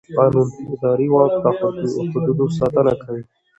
قانون 0.17 0.47
د 0.55 0.57
اداري 0.73 1.07
واک 1.13 1.33
د 1.43 1.45
حدودو 2.11 2.45
ساتنه 2.57 2.93
کوي. 3.01 3.23